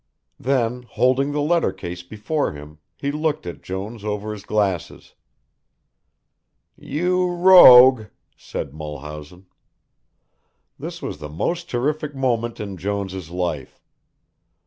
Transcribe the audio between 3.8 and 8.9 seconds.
over his glasses. "You rogue," said